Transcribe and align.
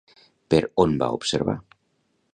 Per 0.53 0.61
on 0.85 0.97
va 1.03 1.11
observar? 1.21 1.57